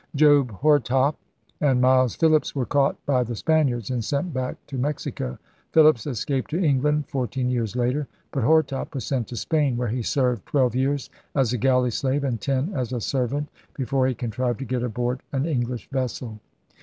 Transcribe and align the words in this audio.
Job 0.15 0.49
Hortop 0.49 1.15
and 1.59 1.79
Miles 1.79 2.15
Philips 2.15 2.55
were 2.55 2.65
caught 2.65 2.95
by 3.05 3.21
the 3.23 3.35
Spaniards 3.35 3.91
and 3.91 4.03
sent 4.03 4.33
back 4.33 4.55
to 4.65 4.75
Mexico. 4.79 5.37
Philips 5.73 6.07
escaped 6.07 6.49
to 6.49 6.59
England 6.59 7.07
fourteen 7.07 7.51
years 7.51 7.75
later. 7.75 8.07
But 8.31 8.43
Hortop 8.43 8.95
was 8.95 9.05
sent 9.05 9.27
to 9.27 9.35
Spain, 9.35 9.77
where 9.77 9.89
he 9.89 10.01
served 10.01 10.47
twelve 10.47 10.73
years 10.73 11.11
as 11.35 11.53
a 11.53 11.57
galley 11.59 11.91
slave 11.91 12.23
and 12.23 12.41
ten 12.41 12.73
as 12.73 12.91
a 12.91 12.99
servant 12.99 13.49
before 13.75 14.07
he 14.07 14.15
contrived 14.15 14.57
to 14.57 14.65
get 14.65 14.81
aboard 14.81 15.19
an 15.31 15.45
English 15.45 15.87
vessel. 15.91 16.39